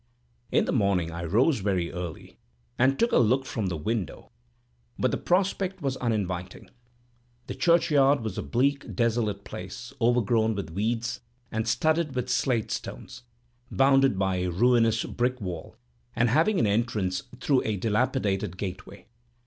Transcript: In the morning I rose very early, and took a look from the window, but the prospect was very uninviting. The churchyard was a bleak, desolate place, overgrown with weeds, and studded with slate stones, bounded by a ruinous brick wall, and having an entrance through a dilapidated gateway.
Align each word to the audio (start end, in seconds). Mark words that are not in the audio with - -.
In 0.51 0.65
the 0.65 0.71
morning 0.71 1.11
I 1.11 1.23
rose 1.23 1.59
very 1.59 1.91
early, 1.93 2.39
and 2.79 2.97
took 2.97 3.11
a 3.11 3.19
look 3.19 3.45
from 3.45 3.67
the 3.67 3.77
window, 3.77 4.31
but 4.97 5.11
the 5.11 5.17
prospect 5.17 5.79
was 5.83 5.95
very 5.95 6.07
uninviting. 6.13 6.71
The 7.45 7.53
churchyard 7.53 8.21
was 8.21 8.35
a 8.35 8.41
bleak, 8.41 8.95
desolate 8.95 9.43
place, 9.43 9.93
overgrown 10.01 10.55
with 10.55 10.71
weeds, 10.71 11.19
and 11.51 11.67
studded 11.67 12.15
with 12.15 12.29
slate 12.31 12.71
stones, 12.71 13.21
bounded 13.69 14.17
by 14.17 14.37
a 14.37 14.49
ruinous 14.49 15.03
brick 15.03 15.39
wall, 15.39 15.75
and 16.15 16.29
having 16.29 16.57
an 16.57 16.65
entrance 16.65 17.21
through 17.39 17.61
a 17.63 17.77
dilapidated 17.77 18.57
gateway. 18.57 19.05